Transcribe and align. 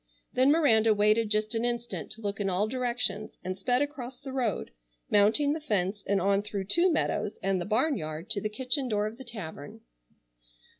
Then 0.33 0.49
Miranda 0.49 0.95
waited 0.95 1.29
just 1.29 1.53
an 1.53 1.63
instant 1.63 2.09
to 2.13 2.21
look 2.21 2.39
in 2.39 2.49
all 2.49 2.67
directions, 2.67 3.37
and 3.43 3.55
sped 3.55 3.83
across 3.83 4.19
the 4.19 4.31
road, 4.33 4.71
mounting 5.11 5.53
the 5.53 5.61
fence 5.61 6.03
and 6.07 6.19
on 6.19 6.41
through 6.41 6.63
two 6.63 6.91
meadows, 6.91 7.37
and 7.43 7.61
the 7.61 7.65
barnyard 7.65 8.27
to 8.31 8.41
the 8.41 8.49
kitchen 8.49 8.87
door 8.89 9.05
of 9.05 9.19
the 9.19 9.23
tavern. 9.23 9.81